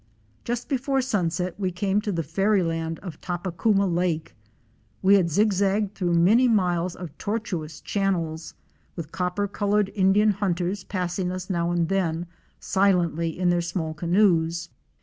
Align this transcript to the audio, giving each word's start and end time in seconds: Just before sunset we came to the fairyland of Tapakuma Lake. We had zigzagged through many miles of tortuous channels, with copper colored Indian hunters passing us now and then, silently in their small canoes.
Just 0.43 0.67
before 0.67 0.99
sunset 0.99 1.53
we 1.59 1.69
came 1.71 2.01
to 2.01 2.11
the 2.11 2.23
fairyland 2.23 2.97
of 3.03 3.21
Tapakuma 3.21 3.85
Lake. 3.85 4.33
We 5.03 5.13
had 5.13 5.29
zigzagged 5.29 5.93
through 5.93 6.15
many 6.15 6.47
miles 6.47 6.95
of 6.95 7.15
tortuous 7.19 7.79
channels, 7.81 8.55
with 8.95 9.11
copper 9.11 9.47
colored 9.47 9.91
Indian 9.93 10.31
hunters 10.31 10.83
passing 10.83 11.31
us 11.31 11.51
now 11.51 11.69
and 11.69 11.87
then, 11.87 12.25
silently 12.59 13.37
in 13.37 13.51
their 13.51 13.61
small 13.61 13.93
canoes. 13.93 14.69